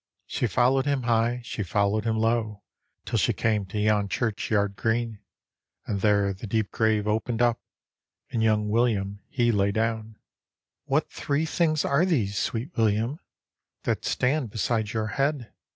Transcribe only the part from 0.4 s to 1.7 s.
followed him high, she